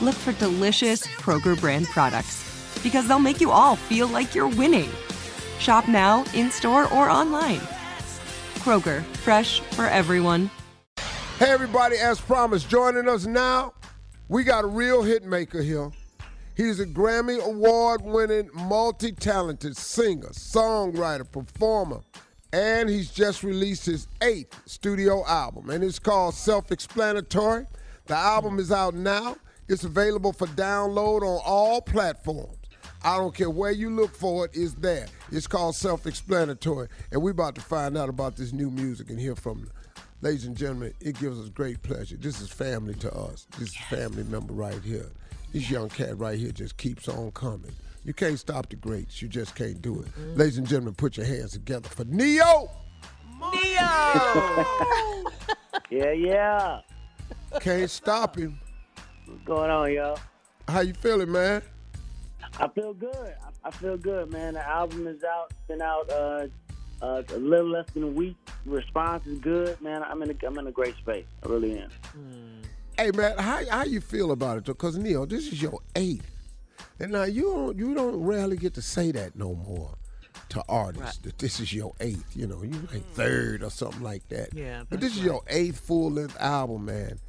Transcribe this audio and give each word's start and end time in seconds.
look 0.00 0.14
for 0.14 0.32
delicious 0.32 1.06
Kroger 1.06 1.58
brand 1.58 1.86
products 1.86 2.44
because 2.82 3.08
they'll 3.08 3.18
make 3.18 3.40
you 3.40 3.50
all 3.50 3.76
feel 3.76 4.08
like 4.08 4.34
you're 4.34 4.48
winning. 4.48 4.90
Shop 5.58 5.88
now, 5.88 6.24
in 6.34 6.50
store, 6.50 6.84
or 6.92 7.10
online. 7.10 7.60
Kroger, 8.56 9.02
fresh 9.16 9.60
for 9.60 9.86
everyone. 9.86 10.50
Hey, 11.38 11.50
everybody, 11.50 11.96
as 11.96 12.20
promised, 12.20 12.68
joining 12.68 13.08
us 13.08 13.26
now, 13.26 13.74
we 14.28 14.44
got 14.44 14.64
a 14.64 14.66
real 14.68 15.02
hit 15.02 15.24
maker 15.24 15.62
here. 15.62 15.90
He's 16.56 16.80
a 16.80 16.86
Grammy 16.86 17.40
Award 17.40 18.02
winning, 18.02 18.50
multi 18.52 19.12
talented 19.12 19.76
singer, 19.76 20.30
songwriter, 20.30 21.30
performer, 21.30 22.00
and 22.52 22.88
he's 22.88 23.10
just 23.10 23.44
released 23.44 23.86
his 23.86 24.08
eighth 24.22 24.60
studio 24.66 25.24
album, 25.26 25.70
and 25.70 25.84
it's 25.84 26.00
called 26.00 26.34
Self 26.34 26.72
Explanatory. 26.72 27.66
The 28.06 28.16
album 28.16 28.58
is 28.58 28.72
out 28.72 28.94
now, 28.94 29.36
it's 29.68 29.84
available 29.84 30.32
for 30.32 30.46
download 30.48 31.22
on 31.22 31.40
all 31.44 31.80
platforms. 31.80 32.56
I 33.04 33.16
don't 33.16 33.34
care 33.34 33.50
where 33.50 33.70
you 33.70 33.90
look 33.90 34.14
for 34.14 34.46
it, 34.46 34.50
it's 34.54 34.74
there. 34.74 35.06
It's 35.30 35.46
called 35.46 35.76
Self 35.76 36.06
Explanatory, 36.06 36.88
and 37.12 37.22
we're 37.22 37.30
about 37.30 37.54
to 37.56 37.60
find 37.60 37.96
out 37.96 38.08
about 38.08 38.36
this 38.36 38.52
new 38.52 38.70
music 38.70 39.10
and 39.10 39.18
hear 39.18 39.36
from 39.36 39.60
them. 39.60 39.70
Ladies 40.20 40.46
and 40.46 40.56
gentlemen, 40.56 40.94
it 41.00 41.18
gives 41.18 41.38
us 41.38 41.48
great 41.48 41.80
pleasure. 41.82 42.16
This 42.16 42.40
is 42.40 42.50
family 42.50 42.94
to 42.94 43.14
us. 43.14 43.46
This 43.58 43.68
is 43.68 43.76
family 43.76 44.24
member 44.24 44.52
right 44.52 44.82
here. 44.82 45.06
This 45.52 45.70
young 45.70 45.88
cat 45.88 46.18
right 46.18 46.38
here 46.38 46.50
just 46.50 46.76
keeps 46.76 47.08
on 47.08 47.30
coming. 47.30 47.72
You 48.04 48.14
can't 48.14 48.38
stop 48.38 48.68
the 48.68 48.76
greats. 48.76 49.22
You 49.22 49.28
just 49.28 49.54
can't 49.54 49.80
do 49.80 50.00
it. 50.00 50.06
Mm-hmm. 50.06 50.36
Ladies 50.36 50.58
and 50.58 50.66
gentlemen, 50.66 50.94
put 50.94 51.16
your 51.16 51.26
hands 51.26 51.52
together 51.52 51.88
for 51.88 52.04
Ne-Yo. 52.04 52.70
Ne-Yo! 53.52 55.24
Yeah, 55.90 56.12
yeah. 56.12 56.80
Can't 57.60 57.88
stop 57.88 58.36
him. 58.36 58.60
What's 59.28 59.44
going 59.44 59.70
on, 59.70 59.92
y'all? 59.92 60.18
How 60.68 60.80
you 60.80 60.94
feeling, 60.94 61.30
man? 61.30 61.62
I 62.58 62.68
feel 62.68 62.94
good. 62.94 63.14
I, 63.14 63.68
I 63.68 63.70
feel 63.70 63.98
good, 63.98 64.32
man. 64.32 64.54
The 64.54 64.66
album 64.66 65.06
is 65.06 65.22
out. 65.22 65.48
It's 65.50 65.60
been 65.68 65.82
out 65.82 66.10
uh, 66.10 66.46
uh, 67.02 67.22
a 67.28 67.36
little 67.36 67.68
less 67.68 67.84
than 67.92 68.04
a 68.04 68.08
week. 68.08 68.36
Response 68.64 69.26
is 69.26 69.38
good, 69.38 69.78
man. 69.82 70.02
I'm 70.02 70.22
in 70.22 70.30
a, 70.30 70.46
I'm 70.46 70.56
in 70.58 70.66
a 70.66 70.72
great 70.72 70.96
space. 70.96 71.26
I 71.44 71.48
really 71.48 71.78
am. 71.78 71.90
Hey, 72.96 73.10
man, 73.10 73.36
how 73.38 73.60
how 73.68 73.84
you 73.84 74.00
feel 74.00 74.32
about 74.32 74.58
it? 74.58 74.64
Because 74.64 74.96
Ne-Yo, 74.96 75.26
this 75.26 75.52
is 75.52 75.60
your 75.60 75.78
eighth, 75.94 76.30
and 76.98 77.12
now 77.12 77.24
you 77.24 77.42
don't 77.42 77.78
you 77.78 77.94
don't 77.94 78.16
rarely 78.16 78.56
get 78.56 78.72
to 78.74 78.82
say 78.82 79.12
that 79.12 79.36
no 79.36 79.54
more 79.54 79.90
to 80.48 80.64
artists 80.70 81.18
that 81.18 81.38
this 81.38 81.60
is 81.60 81.72
your 81.72 81.92
eighth. 82.00 82.34
You 82.34 82.46
know, 82.46 82.62
you 82.62 82.88
like 82.90 83.04
third 83.12 83.62
or 83.62 83.70
something 83.70 84.02
like 84.02 84.26
that. 84.30 84.54
Yeah, 84.54 84.84
but 84.88 85.00
this 85.00 85.10
that's 85.10 85.20
is 85.20 85.24
your 85.24 85.42
eighth 85.48 85.80
full 85.80 86.12
length 86.12 86.36
album, 86.40 86.86
man. 86.86 87.20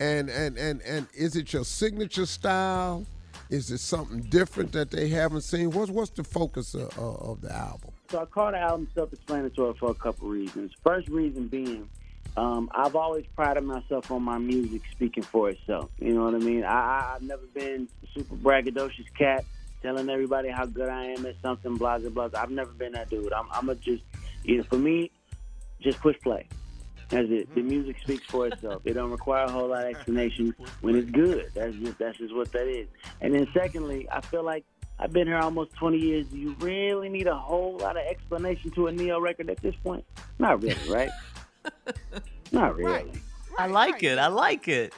And 0.00 0.30
and 0.30 0.56
and 0.56 0.80
and 0.82 1.06
is 1.14 1.36
it 1.36 1.52
your 1.52 1.64
signature 1.64 2.26
style? 2.26 3.04
Is 3.50 3.70
it 3.70 3.78
something 3.78 4.20
different 4.20 4.72
that 4.72 4.90
they 4.90 5.08
haven't 5.08 5.40
seen? 5.40 5.70
What's 5.70 5.90
what's 5.90 6.10
the 6.10 6.22
focus 6.22 6.74
of, 6.74 6.96
of, 6.98 7.40
the 7.40 7.52
album? 7.52 7.90
So 8.10 8.20
I 8.20 8.24
call 8.26 8.50
the 8.52 8.58
album 8.58 8.88
self-explanatory 8.94 9.74
for 9.74 9.90
a 9.90 9.94
couple 9.94 10.28
reasons. 10.28 10.72
First 10.84 11.08
reason 11.08 11.48
being, 11.48 11.88
um, 12.36 12.70
I've 12.74 12.94
always 12.94 13.24
prided 13.34 13.64
myself 13.64 14.10
on 14.10 14.22
my 14.22 14.38
music 14.38 14.82
speaking 14.92 15.22
for 15.22 15.50
itself. 15.50 15.90
You 15.98 16.14
know 16.14 16.24
what 16.24 16.34
I 16.34 16.38
mean? 16.38 16.62
I, 16.62 17.14
I've 17.14 17.22
never 17.22 17.46
been 17.54 17.88
super 18.14 18.34
braggadocious 18.36 19.12
cat 19.16 19.44
telling 19.82 20.08
everybody 20.10 20.50
how 20.50 20.66
good 20.66 20.88
I 20.88 21.06
am 21.06 21.24
at 21.24 21.36
something, 21.40 21.76
blah, 21.76 21.98
blah, 21.98 22.28
blah. 22.28 22.40
I've 22.40 22.50
never 22.50 22.72
been 22.72 22.92
that 22.92 23.08
dude. 23.08 23.32
I'm, 23.32 23.46
I'm 23.50 23.68
a 23.68 23.74
just, 23.74 24.02
you 24.44 24.58
know, 24.58 24.64
for 24.64 24.76
me, 24.76 25.10
just 25.80 26.00
push 26.00 26.18
play. 26.20 26.46
That's 27.08 27.28
it. 27.30 27.54
The 27.54 27.62
music 27.62 27.96
speaks 28.02 28.26
for 28.26 28.46
itself. 28.46 28.82
It 28.84 28.94
don't 28.94 29.10
require 29.10 29.44
a 29.44 29.50
whole 29.50 29.68
lot 29.68 29.86
of 29.86 29.94
explanation 29.94 30.54
when 30.82 30.94
it's 30.94 31.10
good. 31.10 31.50
That's 31.54 31.74
just 31.76 31.98
that's 31.98 32.18
just 32.18 32.34
what 32.34 32.52
that 32.52 32.66
is. 32.66 32.86
And 33.20 33.34
then 33.34 33.48
secondly, 33.54 34.06
I 34.12 34.20
feel 34.20 34.42
like 34.42 34.64
I've 34.98 35.12
been 35.12 35.26
here 35.26 35.38
almost 35.38 35.74
20 35.76 35.96
years. 35.96 36.26
Do 36.26 36.36
you 36.36 36.54
really 36.60 37.08
need 37.08 37.26
a 37.26 37.36
whole 37.36 37.78
lot 37.78 37.96
of 37.96 38.04
explanation 38.06 38.70
to 38.72 38.88
a 38.88 38.92
Ne-Yo 38.92 39.20
record 39.20 39.48
at 39.48 39.60
this 39.62 39.74
point? 39.84 40.04
Not 40.38 40.62
really, 40.62 40.76
right? 40.90 41.10
Not 42.52 42.76
really. 42.76 43.12
I 43.58 43.66
like 43.66 44.02
it. 44.02 44.18
I 44.18 44.26
like 44.26 44.68
it. 44.68 44.92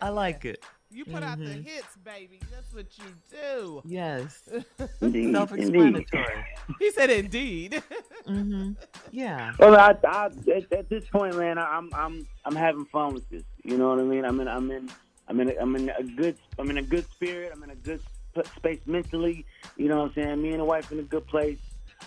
I 0.00 0.08
like 0.08 0.44
it. 0.44 0.64
You 0.92 1.04
put 1.04 1.22
out 1.22 1.38
the 1.38 1.44
mm-hmm. 1.44 1.62
hits, 1.62 1.96
baby. 2.04 2.40
That's 2.50 2.74
what 2.74 2.86
you 2.98 3.04
do. 3.30 3.82
Yes. 3.84 4.48
Indeed, 5.00 5.32
Self 5.32 5.52
indeed. 5.52 5.96
explanatory. 5.96 6.44
He 6.80 6.90
said, 6.90 7.10
"Indeed." 7.10 7.82
mm-hmm. 8.26 8.72
Yeah. 9.10 9.52
Well, 9.58 9.76
I, 9.76 9.94
I, 10.06 10.26
at, 10.54 10.72
at 10.72 10.88
this 10.88 11.04
point, 11.08 11.36
man, 11.36 11.58
I- 11.58 11.76
I'm 11.76 11.90
I'm 11.94 12.26
I'm 12.44 12.56
having 12.56 12.84
fun 12.86 13.14
with 13.14 13.28
this. 13.28 13.44
You 13.64 13.76
know 13.78 13.88
what 13.90 13.98
I 13.98 14.02
mean? 14.02 14.24
I'm 14.24 14.40
in 14.40 14.48
I'm 14.48 14.70
in 14.70 14.90
I'm 15.28 15.40
in 15.40 15.50
a, 15.50 15.54
I'm 15.60 15.76
in 15.76 15.88
a 15.90 16.02
good 16.02 16.36
I'm 16.58 16.70
in 16.70 16.78
a 16.78 16.82
good 16.82 17.06
spirit. 17.10 17.52
I'm 17.54 17.62
in 17.62 17.70
a 17.70 17.74
good 17.76 18.00
sp- 18.32 18.46
space 18.56 18.80
mentally. 18.86 19.46
You 19.76 19.88
know 19.88 19.98
what 19.98 20.08
I'm 20.08 20.14
saying? 20.14 20.42
Me 20.42 20.50
and 20.50 20.60
the 20.60 20.64
wife 20.64 20.90
in 20.92 20.98
a 20.98 21.02
good 21.04 21.26
place. 21.26 21.58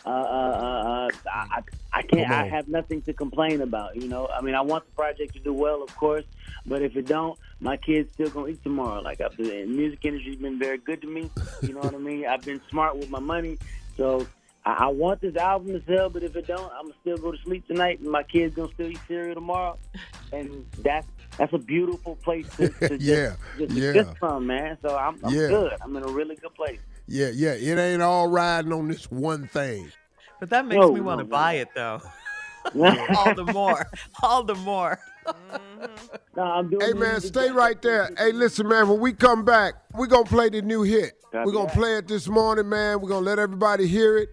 Uh, 0.05 0.09
uh, 0.09 0.13
uh, 0.13 1.07
uh, 1.07 1.11
I, 1.31 1.61
I 1.93 2.01
can't. 2.01 2.27
Come 2.27 2.39
I 2.39 2.45
have 2.45 2.67
nothing 2.67 3.01
to 3.03 3.13
complain 3.13 3.61
about. 3.61 3.95
You 3.95 4.07
know, 4.07 4.27
I 4.27 4.41
mean, 4.41 4.55
I 4.55 4.61
want 4.61 4.85
the 4.85 4.91
project 4.93 5.33
to 5.33 5.39
do 5.39 5.53
well, 5.53 5.83
of 5.83 5.95
course, 5.95 6.25
but 6.65 6.81
if 6.81 6.95
it 6.95 7.07
don't, 7.07 7.37
my 7.59 7.77
kids 7.77 8.11
still 8.13 8.29
gonna 8.29 8.47
eat 8.47 8.63
tomorrow. 8.63 9.01
Like 9.01 9.21
I've 9.21 9.37
been, 9.37 9.47
the 9.47 9.65
music 9.67 10.03
industry's 10.03 10.37
been 10.39 10.57
very 10.59 10.77
good 10.79 11.01
to 11.01 11.07
me. 11.07 11.31
You 11.61 11.73
know 11.73 11.81
what 11.81 11.93
I 11.93 11.99
mean? 11.99 12.25
I've 12.25 12.43
been 12.43 12.61
smart 12.69 12.97
with 12.97 13.09
my 13.09 13.19
money, 13.19 13.59
so 13.95 14.27
I, 14.65 14.85
I 14.85 14.87
want 14.87 15.21
this 15.21 15.35
album 15.35 15.73
to 15.73 15.83
sell. 15.85 16.09
But 16.09 16.23
if 16.23 16.35
it 16.35 16.47
don't, 16.47 16.71
I'm 16.73 16.83
gonna 16.85 16.95
still 17.01 17.17
go 17.17 17.31
to 17.31 17.37
sleep 17.43 17.67
tonight, 17.67 17.99
and 17.99 18.09
my 18.09 18.23
kids 18.23 18.55
gonna 18.55 18.69
still 18.73 18.89
eat 18.89 19.01
cereal 19.07 19.35
tomorrow, 19.35 19.77
and 20.31 20.65
that's 20.79 21.07
that's 21.37 21.53
a 21.53 21.57
beautiful 21.57 22.15
place 22.17 22.45
to, 22.57 22.69
to 22.87 22.97
Yeah, 22.99 23.35
just, 23.57 23.71
just 23.71 23.77
yeah. 23.77 24.01
exist 24.01 24.17
from, 24.19 24.47
man. 24.47 24.77
So 24.81 24.95
I'm, 24.95 25.19
I'm 25.23 25.33
Yeah. 25.33 25.47
good. 25.47 25.71
I'm 25.81 25.95
in 25.97 26.03
a 26.03 26.09
really 26.11 26.35
good 26.35 26.53
place. 26.55 26.79
Yeah, 27.07 27.29
yeah. 27.33 27.53
It 27.53 27.77
ain't 27.77 28.01
all 28.01 28.27
riding 28.27 28.71
on 28.73 28.87
this 28.87 29.09
one 29.11 29.47
thing. 29.47 29.91
But 30.39 30.49
that 30.51 30.65
makes 30.65 30.81
No, 30.81 30.91
me 30.91 31.01
want 31.01 31.19
to 31.19 31.25
no, 31.25 31.31
buy 31.31 31.53
no. 31.53 31.59
it 31.59 31.69
though. 31.75 32.01
all 33.15 33.33
the 33.33 33.43
more. 33.43 33.87
All 34.21 34.43
the 34.43 34.55
more. 34.55 34.99
No, 36.35 36.43
I'm 36.43 36.69
doing 36.69 36.87
Hey 36.87 36.93
man, 36.93 37.21
stay 37.21 37.51
right 37.51 37.79
there. 37.81 38.09
Hey, 38.17 38.31
listen, 38.31 38.67
man. 38.67 38.87
When 38.89 38.99
we 38.99 39.13
come 39.13 39.45
back, 39.45 39.75
we're 39.93 40.07
gonna 40.07 40.25
play 40.25 40.49
the 40.49 40.61
new 40.61 40.81
hit. 40.83 41.13
Copy 41.31 41.45
We're 41.45 41.51
gonna 41.53 41.67
that. 41.67 41.75
play 41.75 41.97
it 41.97 42.07
this 42.07 42.27
morning, 42.27 42.69
man. 42.69 43.01
We're 43.01 43.09
gonna 43.09 43.25
let 43.25 43.39
everybody 43.39 43.87
hear 43.87 44.17
it. 44.17 44.29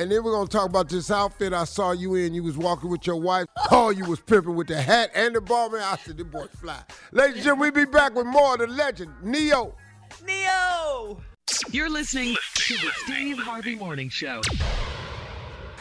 And 0.00 0.10
then 0.10 0.24
we're 0.24 0.32
gonna 0.32 0.48
talk 0.48 0.68
about 0.68 0.88
this 0.88 1.10
outfit 1.10 1.52
I 1.52 1.64
saw 1.64 1.92
you 1.92 2.16
in. 2.16 2.34
You 2.34 2.42
was 2.42 2.56
walking 2.56 2.90
with 2.90 3.06
your 3.06 3.16
wife. 3.16 3.46
Oh, 3.70 3.90
you 3.90 4.04
was 4.04 4.20
pimping 4.20 4.56
with 4.56 4.66
the 4.66 4.80
hat 4.80 5.10
and 5.14 5.34
the 5.34 5.40
ball, 5.40 5.70
man. 5.70 5.82
I 5.82 5.96
said, 5.96 6.16
the 6.16 6.24
boy 6.24 6.46
fly. 6.46 6.82
Ladies 7.12 7.36
and 7.36 7.44
gentlemen, 7.44 7.72
we 7.74 7.84
be 7.84 7.90
back 7.90 8.14
with 8.14 8.26
more 8.26 8.54
of 8.54 8.60
the 8.60 8.66
legend, 8.66 9.12
Ne-Yo. 9.22 9.74
Ne-Yo. 10.26 11.20
You're 11.70 11.90
listening 11.90 12.34
to 12.54 12.74
the 12.74 12.90
Steve 13.04 13.38
Harvey 13.38 13.76
Morning 13.76 14.08
Show. 14.08 14.40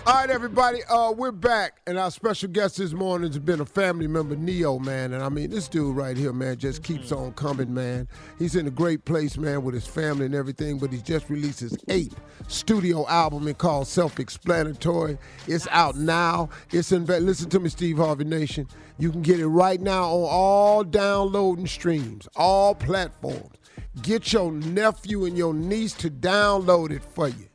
All 0.06 0.16
right, 0.16 0.30
everybody, 0.30 0.84
uh, 0.90 1.14
we're 1.14 1.32
back, 1.32 1.80
and 1.88 1.98
our 1.98 2.12
special 2.12 2.50
guest 2.50 2.76
this 2.76 2.92
morning 2.92 3.30
has 3.30 3.40
been 3.40 3.62
a 3.62 3.66
family 3.66 4.06
member, 4.06 4.36
Ne-Yo, 4.36 4.78
man. 4.80 5.14
And 5.14 5.24
I 5.24 5.30
mean, 5.30 5.50
this 5.50 5.70
dude 5.70 5.96
right 5.96 6.18
here, 6.18 6.34
man, 6.34 6.58
just 6.58 6.84
keeps 6.84 7.14
on 7.14 7.32
coming, 7.36 7.74
man. 7.74 8.10
He's 8.38 8.58
in 8.58 8.68
a 8.68 8.70
great 8.70 9.06
place, 9.06 9.38
man, 9.38 9.64
with 9.64 9.74
his 9.74 9.88
family 9.88 10.26
and 10.26 10.36
everything. 10.36 10.78
But 10.78 10.92
he's 10.92 11.04
just 11.04 11.30
released 11.30 11.62
his 11.62 11.78
eighth 11.88 12.20
studio 12.50 13.08
album, 13.08 13.48
and 13.48 13.58
called 13.58 13.88
Self-Explanatory. 13.88 15.18
It's 15.48 15.70
out 15.72 15.96
now. 15.96 16.50
It's 16.74 16.92
in. 16.92 17.06
Listen 17.06 17.50
to 17.52 17.62
me, 17.62 17.70
Steve 17.70 17.96
Harvey 17.96 18.26
Nation. 18.26 18.68
You 19.00 19.10
can 19.10 19.22
get 19.22 19.40
it 19.40 19.48
right 19.48 19.80
now 19.80 20.04
on 20.04 20.28
all 20.30 20.84
downloading 20.84 21.66
streams, 21.66 22.28
all 22.36 22.76
platforms. 22.76 23.56
Get 24.02 24.34
your 24.34 24.52
nephew 24.52 25.24
and 25.24 25.38
your 25.38 25.54
niece 25.54 25.94
to 25.94 26.10
download 26.10 26.92
it 26.92 27.06
for 27.06 27.30
you. 27.30 27.48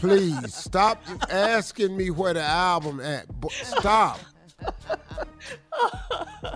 Please 0.00 0.54
stop 0.54 1.02
asking 1.30 1.96
me 1.96 2.10
where 2.10 2.34
the 2.34 2.42
album 2.42 3.00
at. 3.00 3.28
Bo- 3.40 3.48
Stop. 3.48 4.20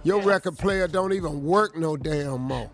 Your 0.05 0.23
record 0.23 0.57
player 0.59 0.87
don't 0.89 1.13
even 1.13 1.43
work 1.45 1.77
no 1.77 1.97
damn 1.97 2.41
more. 2.43 2.71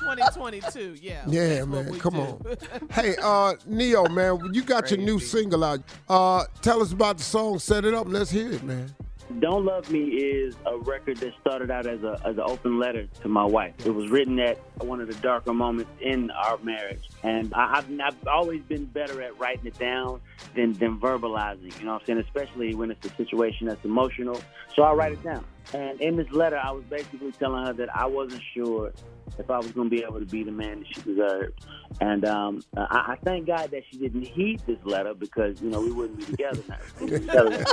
2022, 0.00 0.96
yeah. 1.00 1.22
Yeah, 1.28 1.64
man, 1.64 1.98
come 2.00 2.14
do. 2.14 2.20
on. 2.20 2.56
Hey, 2.90 3.14
uh, 3.22 3.54
Ne-Yo, 3.66 4.06
man, 4.08 4.38
you 4.52 4.62
got 4.62 4.90
your 4.90 4.98
new 4.98 5.18
single 5.20 5.62
out. 5.62 5.80
Uh, 6.08 6.44
tell 6.60 6.82
us 6.82 6.92
about 6.92 7.18
the 7.18 7.24
song. 7.24 7.58
Set 7.60 7.84
it 7.84 7.94
up. 7.94 8.06
Let's 8.08 8.30
hear 8.30 8.52
it, 8.52 8.62
man. 8.64 8.92
Don't 9.40 9.64
Love 9.64 9.90
Me 9.90 10.04
is 10.04 10.56
a 10.66 10.76
record 10.78 11.18
that 11.18 11.32
started 11.40 11.70
out 11.70 11.86
as 11.86 12.02
a 12.02 12.20
as 12.24 12.36
an 12.36 12.44
open 12.44 12.78
letter 12.78 13.06
to 13.22 13.28
my 13.28 13.44
wife. 13.44 13.74
It 13.84 13.90
was 13.90 14.08
written 14.10 14.38
at 14.38 14.58
one 14.82 15.00
of 15.00 15.08
the 15.08 15.14
darker 15.14 15.52
moments 15.52 15.90
in 16.00 16.30
our 16.30 16.58
marriage, 16.58 17.08
and 17.22 17.52
I, 17.54 17.78
I've 17.78 18.00
I've 18.00 18.28
always 18.28 18.62
been 18.62 18.84
better 18.86 19.22
at 19.22 19.38
writing 19.38 19.66
it 19.66 19.78
down 19.78 20.20
than 20.54 20.72
than 20.74 20.98
verbalizing. 20.98 21.78
You 21.78 21.86
know 21.86 21.94
what 21.94 22.02
I'm 22.02 22.06
saying? 22.06 22.18
Especially 22.20 22.74
when 22.74 22.90
it's 22.90 23.04
a 23.06 23.14
situation 23.14 23.66
that's 23.66 23.84
emotional. 23.84 24.40
So 24.74 24.82
I 24.82 24.92
write 24.92 25.12
it 25.12 25.22
down. 25.22 25.44
And 25.74 26.00
in 26.00 26.16
this 26.16 26.30
letter, 26.30 26.60
I 26.62 26.70
was 26.70 26.84
basically 26.84 27.32
telling 27.32 27.66
her 27.66 27.72
that 27.72 27.94
I 27.94 28.06
wasn't 28.06 28.42
sure 28.54 28.92
if 29.38 29.50
I 29.50 29.58
was 29.58 29.72
going 29.72 29.88
to 29.88 29.96
be 29.96 30.02
able 30.02 30.20
to 30.20 30.26
be 30.26 30.42
the 30.44 30.52
man 30.52 30.80
that 30.80 30.88
she 30.88 31.00
deserved. 31.02 31.64
And 32.00 32.24
um, 32.24 32.62
I, 32.76 33.12
I 33.12 33.16
thank 33.24 33.46
God 33.46 33.70
that 33.70 33.82
she 33.90 33.98
didn't 33.98 34.24
heed 34.24 34.60
this 34.66 34.78
letter 34.84 35.14
because 35.14 35.60
you 35.60 35.70
know 35.70 35.80
we 35.80 35.92
wouldn't 35.92 36.18
be 36.18 36.24
together 36.24 36.62
now. 36.68 36.78
We'd 37.00 37.10
be 37.10 37.18
together. 37.20 37.64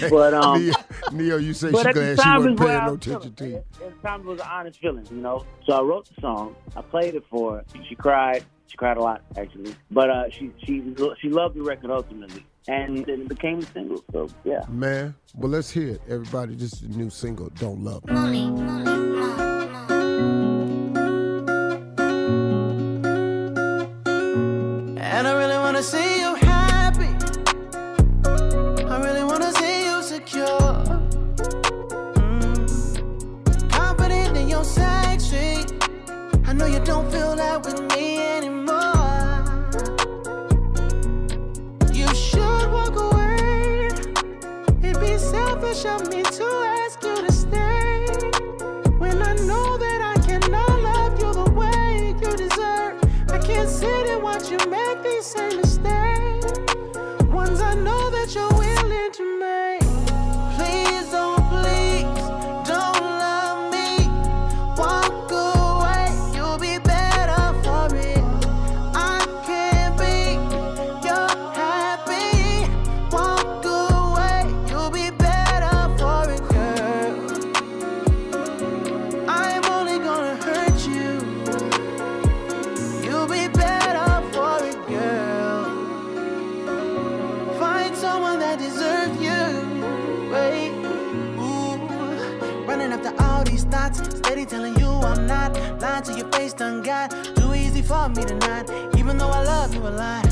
but 0.10 0.34
um, 0.34 0.60
Ne-Yo, 0.60 0.74
Ne-Yo, 1.12 1.36
you 1.36 1.54
say 1.54 1.70
but 1.70 1.86
she 1.86 1.92
glad 1.92 2.20
she 2.20 2.28
wasn't 2.28 2.58
paying 2.58 2.84
no 2.84 2.94
attention 2.94 3.34
to 3.34 3.48
you. 3.48 3.56
At 3.56 3.78
the 3.78 4.08
time, 4.08 4.20
it 4.20 4.26
was 4.26 4.40
an 4.40 4.46
honest 4.50 4.80
feeling, 4.80 5.06
you 5.10 5.18
know. 5.18 5.44
So 5.66 5.72
I 5.74 5.82
wrote 5.82 6.08
the 6.14 6.20
song. 6.20 6.54
I 6.76 6.82
played 6.82 7.14
it 7.14 7.24
for 7.30 7.56
her. 7.56 7.64
She 7.88 7.94
cried. 7.94 8.44
She 8.66 8.76
cried 8.76 8.96
a 8.96 9.02
lot, 9.02 9.22
actually. 9.36 9.74
But 9.90 10.10
uh, 10.10 10.30
she 10.30 10.52
she 10.64 10.82
she 11.20 11.28
loved 11.30 11.56
the 11.56 11.62
record 11.62 11.90
ultimately, 11.90 12.44
and 12.68 13.04
then 13.06 13.22
it 13.22 13.28
became 13.28 13.58
a 13.58 13.62
single. 13.62 14.04
So 14.12 14.28
yeah. 14.44 14.62
Man, 14.68 15.14
well, 15.34 15.50
let's 15.50 15.70
hear 15.70 15.88
it. 15.94 16.02
Everybody, 16.08 16.54
this 16.54 16.74
is 16.74 16.80
the 16.80 16.88
new 16.88 17.10
single, 17.10 17.48
Don't 17.58 17.82
Love 17.82 18.04
Me. 18.06 18.46
And 18.46 18.97
of 45.68 46.08
me 46.08 46.22
to 46.22 46.47
these 93.50 93.64
thoughts, 93.64 93.98
steady 94.18 94.44
telling 94.44 94.78
you 94.78 94.86
I'm 94.86 95.26
not 95.26 95.56
lying 95.80 96.02
to 96.04 96.12
your 96.14 96.30
face. 96.32 96.52
Done 96.52 96.82
got 96.82 97.10
too 97.36 97.54
easy 97.54 97.82
for 97.82 98.08
me 98.08 98.24
to 98.24 98.34
not, 98.34 98.70
even 98.96 99.18
though 99.18 99.30
I 99.30 99.42
love 99.44 99.74
you 99.74 99.80
a 99.80 99.94
lot. 100.04 100.26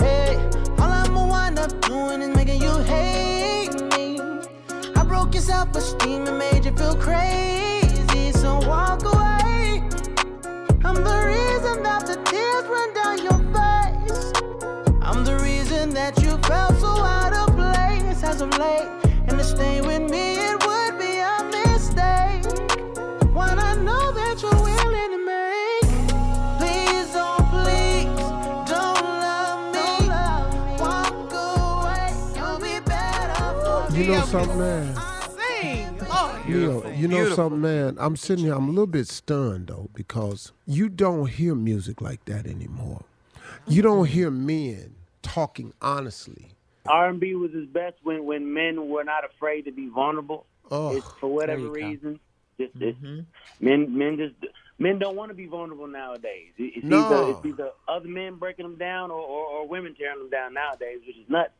Hey, 0.00 0.36
all 0.78 0.90
I'ma 0.90 1.26
wind 1.26 1.58
up 1.58 1.80
doing 1.82 2.22
is 2.22 2.34
making 2.34 2.62
you 2.62 2.74
hate 2.78 3.74
me. 3.92 4.20
I 4.96 5.04
broke 5.04 5.34
your 5.34 5.42
self-esteem 5.42 6.26
and 6.26 6.38
made 6.38 6.64
you 6.64 6.72
feel 6.72 6.96
crazy, 6.96 8.32
so 8.32 8.58
walk 8.66 9.04
away. 9.04 9.82
I'm 10.84 10.98
the 11.10 11.18
reason 11.32 11.82
that 11.82 12.06
the 12.06 12.16
tears 12.30 12.64
run 12.74 12.94
down 12.94 13.22
your 13.28 13.40
face. 13.56 14.32
I'm 15.02 15.24
the 15.24 15.38
reason 15.42 15.90
that 15.90 16.20
you 16.22 16.38
felt 16.48 16.78
so 16.78 16.92
out 17.04 17.32
of 17.34 17.54
place 17.56 18.22
as 18.22 18.40
of 18.40 18.56
late. 18.58 19.01
Know 34.12 34.20
something, 34.26 34.58
man? 34.58 34.94
Sing. 35.30 35.96
Ne-Yo, 35.96 36.90
you 36.90 37.08
know 37.08 37.16
Beautiful. 37.16 37.36
something, 37.36 37.60
man? 37.62 37.96
I'm 37.98 38.14
sitting 38.16 38.44
here, 38.44 38.54
I'm 38.54 38.66
a 38.68 38.70
little 38.70 38.86
bit 38.86 39.08
stunned, 39.08 39.68
though, 39.68 39.88
because 39.94 40.52
you 40.66 40.88
don't 40.90 41.28
hear 41.28 41.54
music 41.54 42.02
like 42.02 42.22
that 42.26 42.46
anymore. 42.46 43.04
You 43.66 43.80
don't 43.80 44.06
hear 44.06 44.30
men 44.30 44.96
talking 45.22 45.72
honestly. 45.80 46.48
R&B 46.86 47.36
was 47.36 47.52
his 47.52 47.66
best 47.66 47.96
when 48.02 48.24
when 48.26 48.52
men 48.52 48.88
were 48.88 49.04
not 49.04 49.24
afraid 49.24 49.62
to 49.66 49.72
be 49.72 49.88
vulnerable. 49.88 50.44
Oh, 50.70 50.94
it's 50.96 51.06
for 51.20 51.28
whatever 51.28 51.62
There 51.68 51.78
you 51.78 51.80
go. 51.80 51.86
reason. 51.88 52.20
Just 52.58 52.78
Mhm. 52.78 53.24
men 53.60 53.96
men 53.96 54.16
just 54.18 54.34
men 54.78 54.98
don't 54.98 55.14
want 55.16 55.30
to 55.30 55.34
be 55.34 55.46
vulnerable 55.46 55.86
nowadays. 55.86 56.50
It's 56.58 56.84
No. 56.84 56.98
either 57.06 57.30
it's 57.30 57.46
either 57.46 57.70
other 57.88 58.08
men 58.08 58.34
breaking 58.34 58.64
them 58.64 58.76
down 58.76 59.10
or, 59.10 59.20
or, 59.22 59.46
or 59.46 59.68
women 59.68 59.94
tearing 59.94 60.18
them 60.18 60.28
down 60.30 60.54
nowadays, 60.54 61.00
which 61.06 61.16
is 61.16 61.28
nuts. 61.30 61.52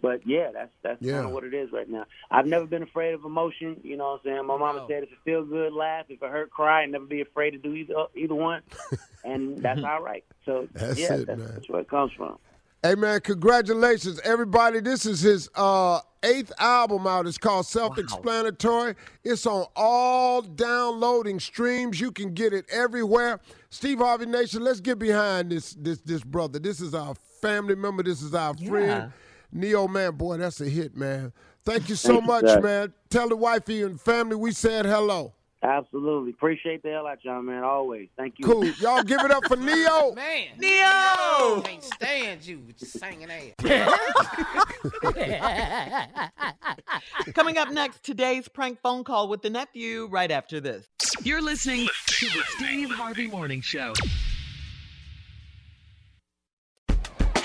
But 0.00 0.26
yeah, 0.26 0.50
that's 0.52 0.70
that's 0.82 1.02
Yeah. 1.02 1.14
kind 1.14 1.26
of 1.26 1.32
what 1.32 1.44
it 1.44 1.54
is 1.54 1.72
right 1.72 1.88
now. 1.88 2.04
I've 2.30 2.46
never 2.46 2.66
been 2.66 2.82
afraid 2.82 3.14
of 3.14 3.24
emotion. 3.24 3.80
You 3.82 3.96
know 3.96 4.04
what 4.12 4.20
I'm 4.30 4.36
saying? 4.36 4.46
My 4.46 4.56
mama 4.56 4.86
said 4.88 5.02
if 5.02 5.10
it 5.12 5.18
feel 5.24 5.44
good, 5.44 5.72
laugh. 5.72 6.06
If 6.08 6.22
it 6.22 6.30
hurt, 6.30 6.50
cry. 6.50 6.82
And 6.82 6.92
never 6.92 7.04
be 7.06 7.20
afraid 7.20 7.50
to 7.50 7.58
do 7.58 7.74
either 7.74 7.94
either 8.14 8.34
one. 8.34 8.62
and 9.24 9.58
that's 9.58 9.82
all 9.82 10.02
right. 10.02 10.24
So 10.44 10.68
That's 10.72 10.98
yeah, 10.98 11.14
it, 11.14 11.26
that's, 11.26 11.38
man. 11.38 11.50
that's 11.54 11.68
where 11.68 11.80
it 11.80 11.88
comes 11.90 12.12
from. 12.12 12.38
Hey 12.82 12.94
man, 12.94 13.20
congratulations, 13.20 14.20
everybody. 14.20 14.78
This 14.78 15.04
is 15.04 15.20
his 15.20 15.50
uh, 15.56 15.98
eighth 16.22 16.52
album 16.60 17.08
out. 17.08 17.26
It's 17.26 17.36
called 17.36 17.66
Self 17.66 17.98
Explanatory. 17.98 18.94
It's 19.24 19.46
on 19.46 19.66
all 19.74 20.42
downloading 20.42 21.40
streams. 21.40 22.00
You 22.00 22.12
can 22.12 22.34
get 22.34 22.52
it 22.52 22.66
everywhere. 22.70 23.40
Steve 23.70 23.98
Harvey 23.98 24.26
Nation, 24.26 24.62
let's 24.62 24.78
get 24.80 25.00
behind 25.00 25.50
this 25.50 25.74
this 25.74 26.00
this 26.02 26.22
brother. 26.22 26.60
This 26.60 26.80
is 26.80 26.94
our 26.94 27.16
family 27.42 27.74
member. 27.74 28.04
This 28.04 28.22
is 28.22 28.32
our 28.32 28.54
friend. 28.54 29.12
Ne-Yo 29.52 29.88
man, 29.88 30.12
boy, 30.12 30.36
that's 30.36 30.60
a 30.60 30.68
hit, 30.68 30.96
man. 30.96 31.32
Thank 31.64 31.88
you 31.88 31.94
so 31.94 32.14
Thank 32.14 32.26
much, 32.26 32.46
sir. 32.46 32.60
man. 32.60 32.92
Tell 33.10 33.28
the 33.28 33.36
wifey 33.36 33.82
and 33.82 34.00
family 34.00 34.36
we 34.36 34.52
said 34.52 34.86
hello. 34.86 35.34
Absolutely. 35.62 36.30
Appreciate 36.30 36.82
the 36.84 36.90
hell 36.90 37.06
out 37.08 37.18
y'all, 37.24 37.42
man. 37.42 37.64
Always. 37.64 38.08
Thank 38.16 38.34
you. 38.38 38.46
Cool. 38.46 38.64
Y'all 38.80 39.02
give 39.02 39.20
it 39.20 39.30
up 39.32 39.44
for 39.46 39.56
Ne-Yo. 39.56 40.12
Man. 40.14 40.46
Ne-Yo! 40.56 41.62
Can't 41.62 41.82
stand 41.82 42.46
you 42.46 42.60
with 42.60 42.80
your 42.80 42.88
singing 42.88 43.28
ass. 43.28 43.54
Coming 47.34 47.58
up 47.58 47.72
next, 47.72 48.04
today's 48.04 48.46
prank 48.46 48.80
phone 48.80 49.02
call 49.02 49.28
with 49.28 49.42
the 49.42 49.50
nephew 49.50 50.06
right 50.06 50.30
after 50.30 50.60
this. 50.60 50.86
You're 51.24 51.42
listening 51.42 51.88
to 52.06 52.26
the 52.26 52.42
Steve 52.56 52.90
Harvey 52.90 53.26
Morning 53.26 53.60
Show. 53.60 53.94